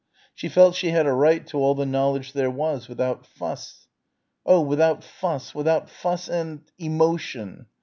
She 0.33 0.49
felt 0.49 0.73
she 0.73 0.89
had 0.89 1.05
a 1.05 1.13
right 1.13 1.45
to 1.45 1.59
all 1.59 1.75
the 1.75 1.85
knowledge 1.85 2.33
there 2.33 2.49
was, 2.49 2.87
without 2.87 3.23
fuss... 3.23 3.85
oh, 4.47 4.59
without 4.61 5.03
fuss 5.03 5.53
without 5.53 5.91
fuss 5.91 6.27
and 6.27 6.61
emotion.... 6.79 7.67